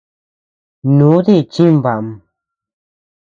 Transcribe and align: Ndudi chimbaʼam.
Ndudi 0.95 1.35
chimbaʼam. 1.53 2.07